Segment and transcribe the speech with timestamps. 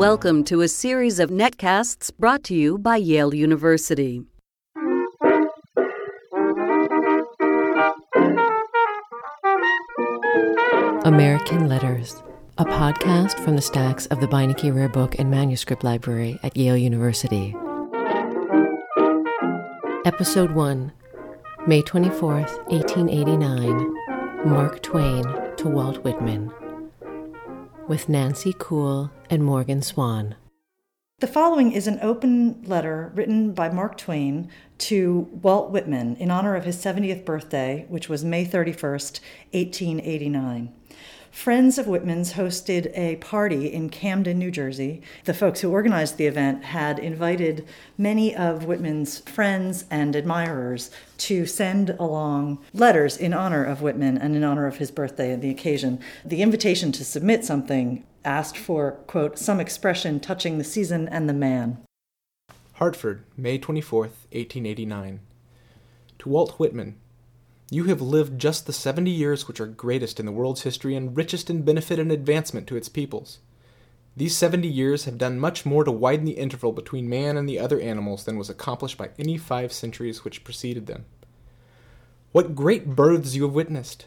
[0.00, 4.24] Welcome to a series of netcasts brought to you by Yale University.
[11.04, 12.22] American Letters,
[12.56, 16.78] a podcast from the stacks of the Beinecke Rare Book and Manuscript Library at Yale
[16.78, 17.54] University.
[20.06, 20.92] Episode 1,
[21.66, 24.48] May 24th, 1889.
[24.48, 25.24] Mark Twain
[25.58, 26.50] to Walt Whitman.
[27.90, 30.36] With Nancy Kuhl and Morgan Swan.
[31.18, 34.48] The following is an open letter written by Mark Twain
[34.78, 39.18] to Walt Whitman in honor of his 70th birthday, which was May 31st,
[39.50, 40.72] 1889.
[41.30, 45.00] Friends of Whitman's hosted a party in Camden, New Jersey.
[45.24, 47.66] The folks who organized the event had invited
[47.96, 54.34] many of Whitman's friends and admirers to send along letters in honor of Whitman and
[54.34, 56.00] in honor of his birthday and the occasion.
[56.24, 61.32] The invitation to submit something asked for, quote, some expression touching the season and the
[61.32, 61.78] man.
[62.74, 65.20] Hartford, May 24th, 1889.
[66.18, 66.96] To Walt Whitman,
[67.70, 71.16] you have lived just the seventy years which are greatest in the world's history and
[71.16, 73.38] richest in benefit and advancement to its peoples.
[74.16, 77.60] These seventy years have done much more to widen the interval between man and the
[77.60, 81.04] other animals than was accomplished by any five centuries which preceded them.
[82.32, 84.06] What great births you have witnessed!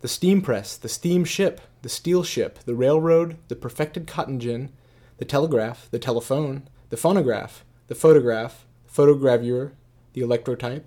[0.00, 4.70] The steam press, the steam ship, the steel ship, the railroad, the perfected cotton gin,
[5.18, 9.72] the telegraph, the telephone, the phonograph, the photograph, the photogravure,
[10.12, 10.86] the electrotype,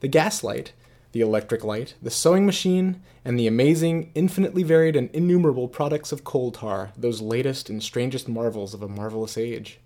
[0.00, 0.72] the gaslight,
[1.14, 6.24] the electric light, the sewing machine, and the amazing, infinitely varied, and innumerable products of
[6.24, 9.78] coal tar, those latest and strangest marvels of a marvelous age.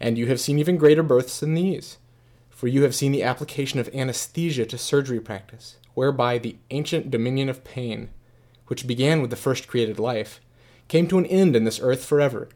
[0.00, 1.98] And you have seen even greater births than these,
[2.50, 7.48] for you have seen the application of anesthesia to surgery practice, whereby the ancient dominion
[7.48, 8.10] of pain,
[8.66, 10.40] which began with the first created life,
[10.88, 12.48] came to an end in this earth forever.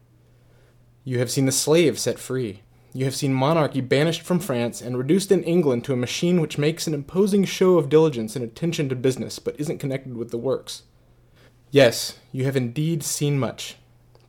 [1.04, 2.62] You have seen the slave set free,
[2.96, 6.56] you have seen monarchy banished from France and reduced in England to a machine which
[6.56, 10.38] makes an imposing show of diligence and attention to business, but isn't connected with the
[10.38, 10.84] works.
[11.70, 13.76] Yes, you have indeed seen much,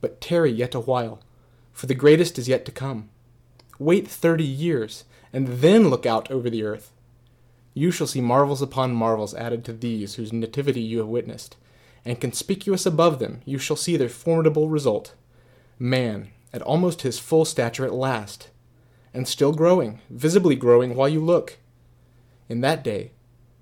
[0.02, 1.20] but tarry yet a while,
[1.72, 3.08] for the greatest is yet to come.
[3.78, 6.92] Wait thirty years, and then look out over the earth.
[7.72, 11.56] You shall see marvels upon marvels added to these whose nativity you have witnessed,
[12.04, 15.14] and conspicuous above them you shall see their formidable result
[15.78, 18.48] man, at almost his full stature at last,
[19.12, 21.58] and still growing, visibly growing while you look.
[22.48, 23.12] In that day,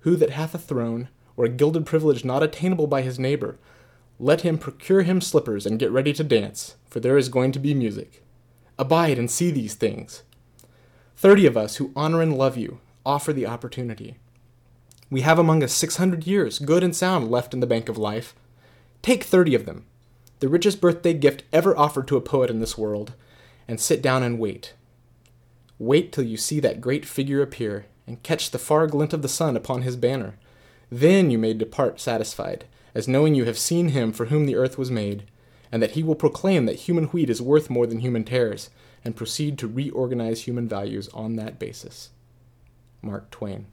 [0.00, 3.58] who that hath a throne, or a gilded privilege not attainable by his neighbor,
[4.18, 7.58] let him procure him slippers and get ready to dance, for there is going to
[7.58, 8.22] be music.
[8.78, 10.22] Abide and see these things.
[11.16, 14.16] Thirty of us who honor and love you offer the opportunity.
[15.10, 17.98] We have among us six hundred years, good and sound, left in the bank of
[17.98, 18.34] life.
[19.02, 19.84] Take thirty of them,
[20.40, 23.14] the richest birthday gift ever offered to a poet in this world,
[23.68, 24.74] and sit down and wait.
[25.78, 29.28] Wait till you see that great figure appear, and catch the far glint of the
[29.28, 30.36] sun upon his banner.
[30.90, 32.64] Then you may depart satisfied,
[32.94, 35.24] as knowing you have seen him for whom the earth was made,
[35.70, 38.70] and that he will proclaim that human wheat is worth more than human tares,
[39.04, 42.10] and proceed to reorganize human values on that basis.
[43.02, 43.66] Mark Twain.